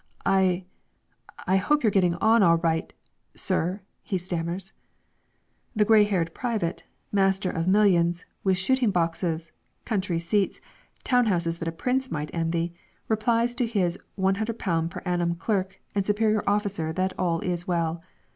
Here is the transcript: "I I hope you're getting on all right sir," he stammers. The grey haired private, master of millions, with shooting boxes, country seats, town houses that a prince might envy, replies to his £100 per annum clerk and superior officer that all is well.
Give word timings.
"I 0.25 0.65
I 1.45 1.57
hope 1.57 1.83
you're 1.83 1.91
getting 1.91 2.15
on 2.15 2.41
all 2.41 2.57
right 2.57 2.91
sir," 3.35 3.81
he 4.01 4.17
stammers. 4.17 4.73
The 5.75 5.85
grey 5.85 6.05
haired 6.05 6.33
private, 6.33 6.85
master 7.11 7.51
of 7.51 7.67
millions, 7.67 8.25
with 8.43 8.57
shooting 8.57 8.89
boxes, 8.89 9.51
country 9.85 10.17
seats, 10.17 10.59
town 11.03 11.27
houses 11.27 11.59
that 11.59 11.67
a 11.67 11.71
prince 11.71 12.09
might 12.09 12.31
envy, 12.33 12.73
replies 13.07 13.53
to 13.53 13.67
his 13.67 13.99
£100 14.17 14.89
per 14.89 15.01
annum 15.05 15.35
clerk 15.35 15.79
and 15.93 16.03
superior 16.03 16.43
officer 16.47 16.91
that 16.91 17.13
all 17.19 17.39
is 17.41 17.67
well. 17.67 18.01